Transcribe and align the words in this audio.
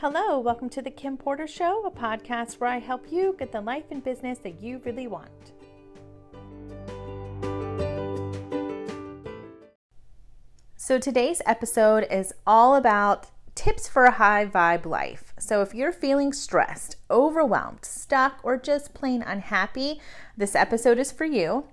Hello, 0.00 0.38
welcome 0.38 0.68
to 0.68 0.80
the 0.80 0.92
Kim 0.92 1.16
Porter 1.16 1.48
Show, 1.48 1.84
a 1.84 1.90
podcast 1.90 2.60
where 2.60 2.70
I 2.70 2.78
help 2.78 3.10
you 3.10 3.34
get 3.36 3.50
the 3.50 3.60
life 3.60 3.86
and 3.90 4.04
business 4.04 4.38
that 4.44 4.62
you 4.62 4.80
really 4.84 5.08
want. 5.08 5.28
So, 10.76 11.00
today's 11.00 11.42
episode 11.46 12.06
is 12.12 12.32
all 12.46 12.76
about 12.76 13.26
tips 13.56 13.88
for 13.88 14.04
a 14.04 14.12
high 14.12 14.46
vibe 14.46 14.86
life. 14.86 15.34
So, 15.36 15.62
if 15.62 15.74
you're 15.74 15.90
feeling 15.90 16.32
stressed, 16.32 16.94
overwhelmed, 17.10 17.84
stuck, 17.84 18.38
or 18.44 18.56
just 18.56 18.94
plain 18.94 19.20
unhappy, 19.22 20.00
this 20.36 20.54
episode 20.54 21.00
is 21.00 21.10
for 21.10 21.24
you. 21.24 21.64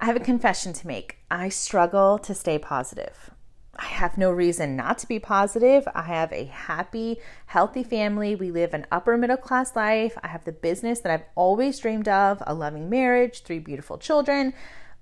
I 0.00 0.06
have 0.06 0.16
a 0.16 0.20
confession 0.20 0.72
to 0.72 0.86
make. 0.86 1.18
I 1.30 1.50
struggle 1.50 2.18
to 2.20 2.34
stay 2.34 2.58
positive. 2.58 3.30
I 3.78 3.84
have 3.84 4.18
no 4.18 4.32
reason 4.32 4.74
not 4.74 4.98
to 4.98 5.08
be 5.08 5.20
positive. 5.20 5.86
I 5.94 6.02
have 6.02 6.32
a 6.32 6.46
happy, 6.46 7.18
healthy 7.46 7.84
family. 7.84 8.34
We 8.34 8.50
live 8.50 8.74
an 8.74 8.86
upper 8.90 9.16
middle 9.16 9.36
class 9.36 9.76
life. 9.76 10.18
I 10.22 10.28
have 10.28 10.44
the 10.44 10.52
business 10.52 11.00
that 11.00 11.12
I've 11.12 11.26
always 11.36 11.78
dreamed 11.78 12.08
of, 12.08 12.42
a 12.46 12.54
loving 12.54 12.90
marriage, 12.90 13.42
three 13.42 13.60
beautiful 13.60 13.96
children, 13.96 14.52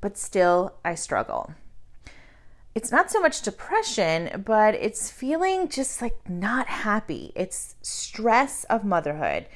but 0.03 0.19
still 0.19 0.75
I 0.85 0.95
struggle. 0.95 1.55
It's 2.75 2.93
not 2.93 3.11
so 3.11 3.21
much 3.23 3.41
depression, 3.41 4.45
but 4.45 4.75
it's 4.75 5.11
feeling 5.11 5.71
just 5.71 6.03
like 6.03 6.29
not 6.29 6.67
happy. 6.67 7.33
It's 7.35 7.77
stress 7.81 8.65
of 8.65 8.85
motherhood 8.85 9.47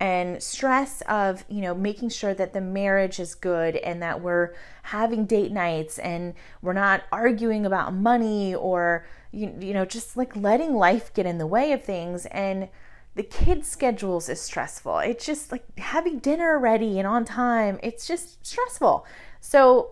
and 0.00 0.42
stress 0.42 1.02
of 1.02 1.44
you 1.48 1.60
know 1.60 1.74
making 1.74 2.08
sure 2.08 2.34
that 2.34 2.52
the 2.52 2.60
marriage 2.60 3.20
is 3.20 3.34
good 3.34 3.76
and 3.76 4.02
that 4.02 4.20
we're 4.20 4.52
having 4.82 5.24
date 5.24 5.52
nights 5.52 5.98
and 5.98 6.34
we're 6.62 6.72
not 6.72 7.04
arguing 7.12 7.64
about 7.64 7.94
money 7.94 8.54
or 8.54 9.06
you, 9.30 9.54
you 9.60 9.72
know 9.72 9.84
just 9.84 10.16
like 10.16 10.34
letting 10.34 10.74
life 10.74 11.12
get 11.14 11.26
in 11.26 11.38
the 11.38 11.46
way 11.46 11.72
of 11.72 11.82
things. 11.82 12.26
And 12.26 12.68
the 13.14 13.22
kids 13.22 13.68
schedules 13.68 14.28
is 14.28 14.40
stressful. 14.40 14.98
It's 14.98 15.24
just 15.24 15.52
like 15.52 15.64
having 15.78 16.18
dinner 16.18 16.58
ready 16.58 16.98
and 16.98 17.06
on 17.06 17.24
time 17.24 17.78
it's 17.82 18.06
just 18.06 18.44
stressful. 18.44 19.06
So 19.40 19.90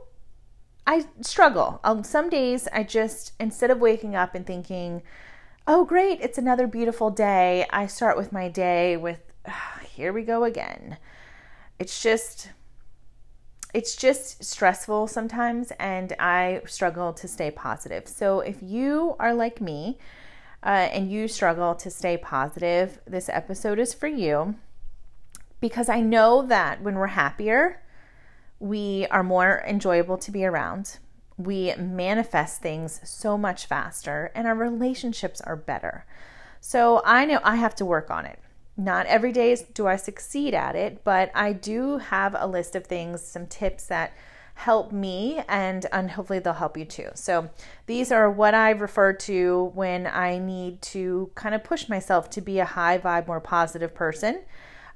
i 0.86 1.06
struggle. 1.20 1.80
Um, 1.84 2.02
some 2.02 2.28
days 2.28 2.66
i 2.72 2.82
just 2.82 3.32
instead 3.38 3.70
of 3.70 3.78
waking 3.78 4.16
up 4.16 4.34
and 4.34 4.44
thinking 4.44 5.02
oh 5.66 5.84
great 5.84 6.20
it's 6.20 6.38
another 6.38 6.66
beautiful 6.66 7.08
day 7.08 7.66
i 7.70 7.86
start 7.86 8.16
with 8.16 8.32
my 8.32 8.48
day 8.48 8.96
with 8.96 9.20
here 10.02 10.12
we 10.12 10.22
go 10.22 10.42
again. 10.42 10.98
It's 11.78 12.02
just 12.02 12.50
it's 13.72 13.94
just 13.94 14.42
stressful 14.42 15.06
sometimes 15.06 15.72
and 15.78 16.12
I 16.18 16.62
struggle 16.66 17.12
to 17.12 17.28
stay 17.28 17.52
positive. 17.52 18.08
So 18.08 18.40
if 18.40 18.56
you 18.60 19.14
are 19.20 19.32
like 19.32 19.60
me 19.60 19.98
uh, 20.64 20.88
and 20.90 21.08
you 21.08 21.28
struggle 21.28 21.76
to 21.76 21.88
stay 21.88 22.16
positive, 22.16 22.98
this 23.06 23.28
episode 23.28 23.78
is 23.78 23.94
for 23.94 24.08
you 24.08 24.56
because 25.60 25.88
I 25.88 26.00
know 26.00 26.44
that 26.48 26.82
when 26.82 26.96
we're 26.96 27.06
happier, 27.06 27.80
we 28.58 29.06
are 29.12 29.22
more 29.22 29.62
enjoyable 29.64 30.18
to 30.18 30.32
be 30.32 30.44
around. 30.44 30.98
We 31.36 31.74
manifest 31.76 32.60
things 32.60 33.00
so 33.04 33.38
much 33.38 33.66
faster 33.66 34.32
and 34.34 34.48
our 34.48 34.56
relationships 34.56 35.40
are 35.42 35.54
better. 35.54 36.06
So 36.60 37.02
I 37.04 37.24
know 37.24 37.38
I 37.44 37.54
have 37.54 37.76
to 37.76 37.86
work 37.86 38.10
on 38.10 38.26
it 38.26 38.40
not 38.76 39.06
every 39.06 39.32
day 39.32 39.56
do 39.74 39.86
I 39.86 39.96
succeed 39.96 40.54
at 40.54 40.74
it, 40.74 41.04
but 41.04 41.30
I 41.34 41.52
do 41.52 41.98
have 41.98 42.34
a 42.38 42.46
list 42.46 42.74
of 42.74 42.86
things, 42.86 43.22
some 43.22 43.46
tips 43.46 43.86
that 43.86 44.12
help 44.54 44.92
me 44.92 45.42
and, 45.48 45.86
and 45.92 46.10
hopefully 46.12 46.38
they'll 46.38 46.52
help 46.52 46.76
you 46.76 46.84
too. 46.84 47.08
So 47.14 47.50
these 47.86 48.12
are 48.12 48.30
what 48.30 48.54
I 48.54 48.70
refer 48.70 49.12
to 49.14 49.70
when 49.74 50.06
I 50.06 50.38
need 50.38 50.82
to 50.82 51.30
kind 51.34 51.54
of 51.54 51.64
push 51.64 51.88
myself 51.88 52.30
to 52.30 52.40
be 52.40 52.58
a 52.58 52.64
high 52.64 52.98
vibe, 52.98 53.26
more 53.26 53.40
positive 53.40 53.94
person 53.94 54.42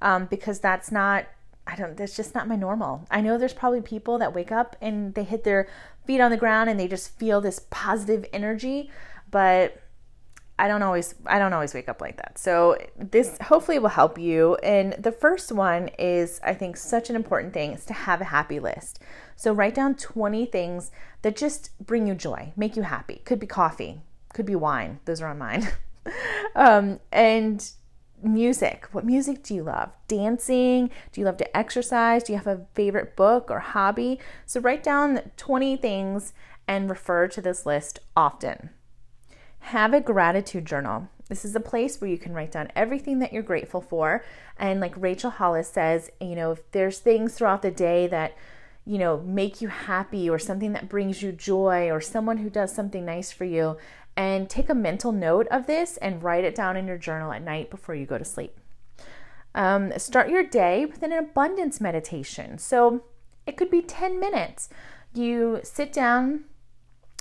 um, 0.00 0.26
because 0.26 0.60
that's 0.60 0.90
not. 0.90 1.26
I 1.68 1.74
don't, 1.74 1.96
that's 1.96 2.14
just 2.14 2.32
not 2.32 2.46
my 2.46 2.54
normal. 2.54 3.08
I 3.10 3.20
know 3.20 3.38
there's 3.38 3.52
probably 3.52 3.80
people 3.80 4.18
that 4.18 4.32
wake 4.32 4.52
up 4.52 4.76
and 4.80 5.14
they 5.14 5.24
hit 5.24 5.42
their 5.42 5.66
feet 6.06 6.20
on 6.20 6.30
the 6.30 6.36
ground 6.36 6.70
and 6.70 6.78
they 6.78 6.86
just 6.86 7.18
feel 7.18 7.40
this 7.40 7.66
positive 7.70 8.24
energy, 8.32 8.88
but 9.32 9.82
I 10.58 10.68
don't 10.68 10.82
always 10.82 11.14
I 11.26 11.38
don't 11.38 11.52
always 11.52 11.74
wake 11.74 11.88
up 11.88 12.00
like 12.00 12.16
that. 12.16 12.38
So 12.38 12.76
this 12.96 13.36
hopefully 13.42 13.78
will 13.78 13.90
help 13.90 14.18
you. 14.18 14.54
And 14.56 14.94
the 14.94 15.12
first 15.12 15.52
one 15.52 15.88
is 15.98 16.40
I 16.42 16.54
think 16.54 16.76
such 16.76 17.10
an 17.10 17.16
important 17.16 17.52
thing 17.52 17.72
is 17.72 17.84
to 17.86 17.92
have 17.92 18.20
a 18.20 18.24
happy 18.24 18.58
list. 18.58 19.00
So 19.36 19.52
write 19.52 19.74
down 19.74 19.94
20 19.96 20.46
things 20.46 20.90
that 21.22 21.36
just 21.36 21.70
bring 21.78 22.06
you 22.06 22.14
joy, 22.14 22.52
make 22.56 22.76
you 22.76 22.82
happy. 22.82 23.20
Could 23.24 23.38
be 23.38 23.46
coffee, 23.46 24.00
could 24.32 24.46
be 24.46 24.56
wine. 24.56 25.00
Those 25.04 25.20
are 25.20 25.28
on 25.28 25.38
mine. 25.38 25.68
um, 26.56 27.00
and 27.12 27.70
music. 28.22 28.88
What 28.92 29.04
music 29.04 29.42
do 29.42 29.54
you 29.54 29.62
love? 29.62 29.90
Dancing? 30.08 30.90
Do 31.12 31.20
you 31.20 31.26
love 31.26 31.36
to 31.38 31.56
exercise? 31.56 32.22
Do 32.22 32.32
you 32.32 32.38
have 32.38 32.46
a 32.46 32.66
favorite 32.74 33.14
book 33.14 33.50
or 33.50 33.60
hobby? 33.60 34.18
So 34.46 34.60
write 34.60 34.82
down 34.82 35.20
20 35.36 35.76
things 35.76 36.32
and 36.66 36.88
refer 36.90 37.28
to 37.28 37.40
this 37.40 37.66
list 37.66 38.00
often. 38.16 38.70
Have 39.70 39.92
a 39.92 40.00
gratitude 40.00 40.64
journal. 40.64 41.08
This 41.28 41.44
is 41.44 41.56
a 41.56 41.60
place 41.60 42.00
where 42.00 42.08
you 42.08 42.18
can 42.18 42.32
write 42.32 42.52
down 42.52 42.70
everything 42.76 43.18
that 43.18 43.32
you're 43.32 43.42
grateful 43.42 43.80
for. 43.80 44.24
And 44.56 44.78
like 44.78 44.94
Rachel 44.96 45.30
Hollis 45.30 45.66
says, 45.66 46.08
you 46.20 46.36
know, 46.36 46.52
if 46.52 46.70
there's 46.70 47.00
things 47.00 47.34
throughout 47.34 47.62
the 47.62 47.72
day 47.72 48.06
that, 48.06 48.36
you 48.84 48.96
know, 48.96 49.18
make 49.18 49.60
you 49.60 49.66
happy 49.66 50.30
or 50.30 50.38
something 50.38 50.72
that 50.74 50.88
brings 50.88 51.20
you 51.20 51.32
joy 51.32 51.90
or 51.90 52.00
someone 52.00 52.36
who 52.36 52.48
does 52.48 52.72
something 52.72 53.04
nice 53.04 53.32
for 53.32 53.44
you, 53.44 53.76
and 54.16 54.48
take 54.48 54.70
a 54.70 54.74
mental 54.74 55.10
note 55.10 55.48
of 55.48 55.66
this 55.66 55.96
and 55.96 56.22
write 56.22 56.44
it 56.44 56.54
down 56.54 56.76
in 56.76 56.86
your 56.86 56.96
journal 56.96 57.32
at 57.32 57.42
night 57.42 57.68
before 57.68 57.96
you 57.96 58.06
go 58.06 58.18
to 58.18 58.24
sleep. 58.24 58.60
Um, 59.52 59.92
start 59.98 60.30
your 60.30 60.44
day 60.44 60.86
with 60.86 61.02
an 61.02 61.12
abundance 61.12 61.80
meditation. 61.80 62.58
So 62.58 63.02
it 63.48 63.56
could 63.56 63.72
be 63.72 63.82
10 63.82 64.20
minutes. 64.20 64.68
You 65.12 65.58
sit 65.64 65.92
down, 65.92 66.44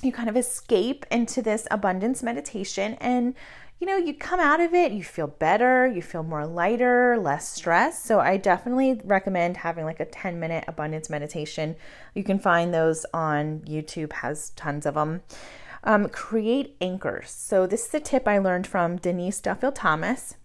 you 0.02 0.12
kind 0.12 0.30
of 0.30 0.38
escape 0.38 1.06
into 1.10 1.42
this 1.42 1.68
abundance 1.72 2.22
meditation 2.22 2.96
and 2.96 3.36
you 3.80 3.88
know, 3.88 3.98
you 3.98 4.14
come 4.14 4.40
out 4.40 4.62
of 4.62 4.74
it, 4.74 4.94
you 4.94 5.04
feel 5.04 5.28
better, 5.28 5.86
you 5.86 6.02
feel 6.02 6.24
more 6.24 6.46
lighter, 6.48 7.18
less 7.18 7.50
stress. 7.50 8.02
So, 8.02 8.22
I 8.22 8.38
definitely 8.38 9.02
recommend 9.04 9.58
having 9.58 9.84
like 9.84 10.00
a 10.00 10.06
10 10.06 10.40
minute 10.40 10.64
abundance 10.68 11.10
meditation. 11.10 11.76
You 12.14 12.24
can 12.24 12.40
find 12.40 12.74
those 12.74 13.06
on 13.14 13.60
YouTube, 13.62 14.14
has 14.14 14.52
tons 14.52 14.86
of 14.86 14.94
them. 14.94 15.24
Um, 15.84 16.08
create 16.08 16.78
anchors. 16.80 17.30
So, 17.32 17.68
this 17.68 17.88
is 17.88 17.94
a 17.94 18.00
tip 18.00 18.28
I 18.28 18.38
learned 18.38 18.66
from 18.66 18.96
Denise 18.96 19.42
Duffield 19.42 19.76
Thomas. 19.76 20.36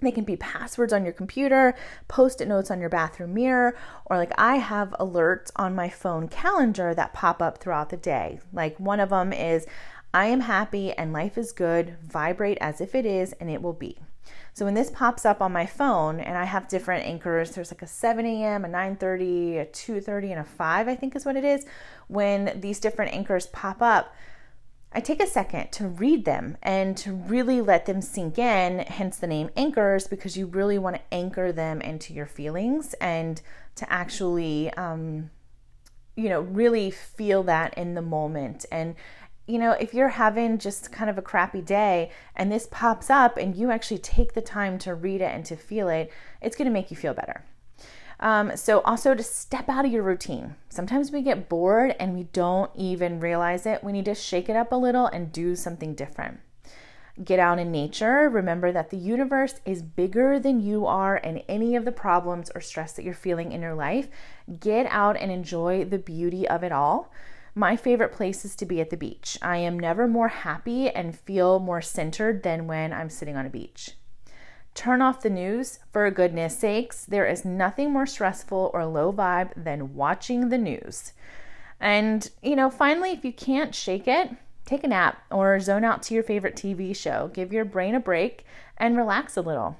They 0.00 0.10
can 0.10 0.24
be 0.24 0.36
passwords 0.36 0.92
on 0.92 1.04
your 1.04 1.12
computer, 1.12 1.74
post 2.06 2.40
it 2.40 2.48
notes 2.48 2.70
on 2.70 2.80
your 2.80 2.90
bathroom 2.90 3.32
mirror, 3.34 3.76
or 4.04 4.16
like 4.18 4.32
I 4.36 4.56
have 4.56 4.94
alerts 5.00 5.50
on 5.56 5.74
my 5.74 5.88
phone 5.88 6.28
calendar 6.28 6.94
that 6.94 7.14
pop 7.14 7.40
up 7.40 7.58
throughout 7.58 7.88
the 7.88 7.96
day. 7.96 8.40
Like 8.52 8.78
one 8.78 9.00
of 9.00 9.08
them 9.08 9.32
is, 9.32 9.66
I 10.12 10.26
am 10.26 10.40
happy 10.40 10.92
and 10.92 11.12
life 11.12 11.38
is 11.38 11.52
good, 11.52 11.96
vibrate 12.02 12.58
as 12.60 12.80
if 12.80 12.94
it 12.94 13.06
is 13.06 13.32
and 13.34 13.50
it 13.50 13.62
will 13.62 13.72
be. 13.72 13.98
So 14.52 14.64
when 14.64 14.74
this 14.74 14.90
pops 14.90 15.24
up 15.24 15.40
on 15.40 15.52
my 15.52 15.66
phone 15.66 16.20
and 16.20 16.36
I 16.36 16.44
have 16.44 16.68
different 16.68 17.06
anchors, 17.06 17.50
there's 17.52 17.70
like 17.70 17.82
a 17.82 17.86
7 17.86 18.24
a.m., 18.24 18.64
a 18.64 18.68
9:30, 18.68 19.60
a 19.60 19.66
2:30, 19.66 20.30
and 20.30 20.40
a 20.40 20.44
5, 20.44 20.88
I 20.88 20.94
think 20.94 21.14
is 21.14 21.24
what 21.24 21.36
it 21.36 21.44
is. 21.44 21.64
When 22.08 22.60
these 22.60 22.80
different 22.80 23.12
anchors 23.12 23.46
pop 23.46 23.82
up, 23.82 24.14
I 24.96 25.00
take 25.00 25.22
a 25.22 25.26
second 25.26 25.72
to 25.72 25.88
read 25.88 26.24
them 26.24 26.56
and 26.62 26.96
to 26.96 27.12
really 27.12 27.60
let 27.60 27.84
them 27.84 28.00
sink 28.00 28.38
in, 28.38 28.78
hence 28.78 29.18
the 29.18 29.26
name 29.26 29.50
anchors, 29.54 30.06
because 30.06 30.38
you 30.38 30.46
really 30.46 30.78
want 30.78 30.96
to 30.96 31.02
anchor 31.12 31.52
them 31.52 31.82
into 31.82 32.14
your 32.14 32.24
feelings 32.24 32.94
and 32.94 33.42
to 33.74 33.92
actually, 33.92 34.72
um, 34.72 35.28
you 36.16 36.30
know, 36.30 36.40
really 36.40 36.90
feel 36.90 37.42
that 37.42 37.76
in 37.76 37.92
the 37.92 38.00
moment. 38.00 38.64
And, 38.72 38.94
you 39.46 39.58
know, 39.58 39.72
if 39.72 39.92
you're 39.92 40.08
having 40.08 40.56
just 40.56 40.92
kind 40.92 41.10
of 41.10 41.18
a 41.18 41.22
crappy 41.22 41.60
day 41.60 42.10
and 42.34 42.50
this 42.50 42.66
pops 42.70 43.10
up 43.10 43.36
and 43.36 43.54
you 43.54 43.70
actually 43.70 43.98
take 43.98 44.32
the 44.32 44.40
time 44.40 44.78
to 44.78 44.94
read 44.94 45.20
it 45.20 45.30
and 45.30 45.44
to 45.44 45.56
feel 45.56 45.90
it, 45.90 46.10
it's 46.40 46.56
going 46.56 46.64
to 46.64 46.72
make 46.72 46.90
you 46.90 46.96
feel 46.96 47.12
better. 47.12 47.44
Um, 48.18 48.56
so, 48.56 48.80
also 48.80 49.14
to 49.14 49.22
step 49.22 49.68
out 49.68 49.84
of 49.84 49.92
your 49.92 50.02
routine. 50.02 50.56
Sometimes 50.70 51.12
we 51.12 51.22
get 51.22 51.48
bored 51.48 51.94
and 52.00 52.14
we 52.14 52.24
don't 52.32 52.70
even 52.74 53.20
realize 53.20 53.66
it. 53.66 53.84
We 53.84 53.92
need 53.92 54.06
to 54.06 54.14
shake 54.14 54.48
it 54.48 54.56
up 54.56 54.72
a 54.72 54.76
little 54.76 55.06
and 55.06 55.32
do 55.32 55.54
something 55.54 55.94
different. 55.94 56.40
Get 57.22 57.38
out 57.38 57.58
in 57.58 57.70
nature. 57.70 58.28
Remember 58.28 58.72
that 58.72 58.90
the 58.90 58.98
universe 58.98 59.60
is 59.64 59.82
bigger 59.82 60.38
than 60.38 60.60
you 60.60 60.86
are 60.86 61.16
and 61.16 61.42
any 61.48 61.74
of 61.74 61.86
the 61.86 61.92
problems 61.92 62.50
or 62.54 62.60
stress 62.60 62.92
that 62.92 63.04
you're 63.04 63.14
feeling 63.14 63.52
in 63.52 63.62
your 63.62 63.74
life. 63.74 64.08
Get 64.60 64.86
out 64.90 65.16
and 65.16 65.30
enjoy 65.30 65.84
the 65.84 65.98
beauty 65.98 66.46
of 66.46 66.62
it 66.62 66.72
all. 66.72 67.10
My 67.54 67.74
favorite 67.74 68.12
place 68.12 68.44
is 68.44 68.54
to 68.56 68.66
be 68.66 68.82
at 68.82 68.90
the 68.90 68.98
beach. 68.98 69.38
I 69.40 69.56
am 69.56 69.80
never 69.80 70.06
more 70.06 70.28
happy 70.28 70.90
and 70.90 71.18
feel 71.18 71.58
more 71.58 71.80
centered 71.80 72.42
than 72.42 72.66
when 72.66 72.92
I'm 72.92 73.08
sitting 73.08 73.34
on 73.34 73.46
a 73.46 73.50
beach. 73.50 73.92
Turn 74.76 75.02
off 75.02 75.22
the 75.22 75.30
news, 75.30 75.80
for 75.90 76.08
goodness 76.12 76.56
sakes. 76.56 77.04
There 77.04 77.26
is 77.26 77.44
nothing 77.44 77.92
more 77.92 78.06
stressful 78.06 78.70
or 78.72 78.86
low 78.86 79.12
vibe 79.12 79.50
than 79.56 79.96
watching 79.96 80.50
the 80.50 80.58
news. 80.58 81.12
And, 81.80 82.30
you 82.40 82.54
know, 82.54 82.70
finally, 82.70 83.10
if 83.10 83.24
you 83.24 83.32
can't 83.32 83.74
shake 83.74 84.06
it, 84.06 84.30
Take 84.66 84.82
a 84.82 84.88
nap 84.88 85.22
or 85.30 85.60
zone 85.60 85.84
out 85.84 86.02
to 86.02 86.14
your 86.14 86.24
favorite 86.24 86.56
TV 86.56 86.94
show. 86.94 87.30
Give 87.32 87.52
your 87.52 87.64
brain 87.64 87.94
a 87.94 88.00
break 88.00 88.44
and 88.76 88.96
relax 88.96 89.36
a 89.36 89.40
little. 89.40 89.76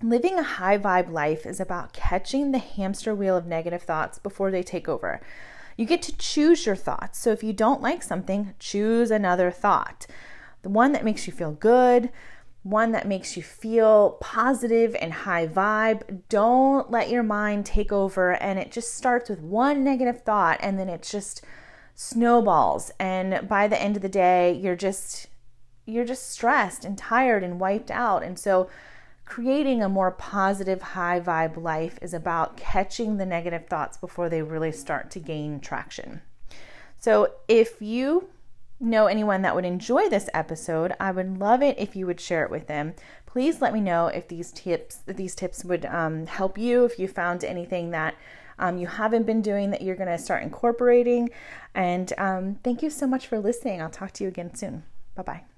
Living 0.00 0.38
a 0.38 0.44
high 0.44 0.78
vibe 0.78 1.10
life 1.10 1.44
is 1.44 1.58
about 1.58 1.92
catching 1.92 2.52
the 2.52 2.58
hamster 2.58 3.12
wheel 3.12 3.36
of 3.36 3.44
negative 3.44 3.82
thoughts 3.82 4.20
before 4.20 4.52
they 4.52 4.62
take 4.62 4.88
over. 4.88 5.20
You 5.76 5.84
get 5.84 6.00
to 6.02 6.16
choose 6.16 6.64
your 6.64 6.76
thoughts. 6.76 7.18
So 7.18 7.32
if 7.32 7.42
you 7.42 7.52
don't 7.52 7.82
like 7.82 8.04
something, 8.04 8.54
choose 8.60 9.10
another 9.10 9.50
thought. 9.50 10.06
The 10.62 10.68
one 10.68 10.92
that 10.92 11.04
makes 11.04 11.26
you 11.26 11.32
feel 11.32 11.52
good, 11.52 12.10
one 12.66 12.90
that 12.90 13.06
makes 13.06 13.36
you 13.36 13.42
feel 13.44 14.18
positive 14.20 14.96
and 15.00 15.12
high 15.12 15.46
vibe. 15.46 16.22
Don't 16.28 16.90
let 16.90 17.08
your 17.08 17.22
mind 17.22 17.64
take 17.64 17.92
over. 17.92 18.32
And 18.32 18.58
it 18.58 18.72
just 18.72 18.96
starts 18.96 19.30
with 19.30 19.40
one 19.40 19.84
negative 19.84 20.22
thought 20.22 20.58
and 20.60 20.76
then 20.76 20.88
it 20.88 21.04
just 21.04 21.44
snowballs. 21.94 22.90
And 22.98 23.48
by 23.48 23.68
the 23.68 23.80
end 23.80 23.94
of 23.94 24.02
the 24.02 24.08
day 24.08 24.52
you're 24.52 24.74
just 24.74 25.28
you're 25.88 26.04
just 26.04 26.28
stressed 26.28 26.84
and 26.84 26.98
tired 26.98 27.44
and 27.44 27.60
wiped 27.60 27.92
out. 27.92 28.24
And 28.24 28.36
so 28.36 28.68
creating 29.24 29.80
a 29.80 29.88
more 29.88 30.10
positive 30.10 30.82
high 30.82 31.20
vibe 31.20 31.56
life 31.62 32.00
is 32.02 32.12
about 32.12 32.56
catching 32.56 33.16
the 33.16 33.26
negative 33.26 33.68
thoughts 33.68 33.96
before 33.96 34.28
they 34.28 34.42
really 34.42 34.72
start 34.72 35.12
to 35.12 35.20
gain 35.20 35.60
traction. 35.60 36.20
So 36.98 37.30
if 37.46 37.80
you 37.80 38.28
know 38.78 39.06
anyone 39.06 39.42
that 39.42 39.54
would 39.54 39.64
enjoy 39.64 40.08
this 40.08 40.28
episode 40.34 40.94
i 41.00 41.10
would 41.10 41.38
love 41.38 41.62
it 41.62 41.78
if 41.78 41.96
you 41.96 42.06
would 42.06 42.20
share 42.20 42.44
it 42.44 42.50
with 42.50 42.66
them 42.66 42.94
please 43.24 43.60
let 43.60 43.72
me 43.72 43.80
know 43.80 44.08
if 44.08 44.28
these 44.28 44.52
tips 44.52 44.98
these 45.06 45.34
tips 45.34 45.64
would 45.64 45.84
um, 45.86 46.26
help 46.26 46.58
you 46.58 46.84
if 46.84 46.98
you 46.98 47.08
found 47.08 47.42
anything 47.42 47.90
that 47.90 48.14
um, 48.58 48.78
you 48.78 48.86
haven't 48.86 49.24
been 49.24 49.42
doing 49.42 49.70
that 49.70 49.82
you're 49.82 49.96
going 49.96 50.08
to 50.08 50.18
start 50.18 50.42
incorporating. 50.42 51.30
And 51.74 52.12
um, 52.18 52.56
thank 52.64 52.82
you 52.82 52.90
so 52.90 53.06
much 53.06 53.26
for 53.26 53.38
listening. 53.38 53.82
I'll 53.82 53.90
talk 53.90 54.12
to 54.12 54.24
you 54.24 54.28
again 54.28 54.54
soon. 54.54 54.84
Bye 55.14 55.22
bye. 55.22 55.55